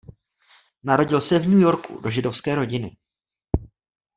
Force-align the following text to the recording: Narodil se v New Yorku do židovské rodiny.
Narodil 0.83 1.21
se 1.21 1.39
v 1.39 1.47
New 1.47 1.59
Yorku 1.59 2.01
do 2.01 2.09
židovské 2.09 2.55
rodiny. 2.55 2.91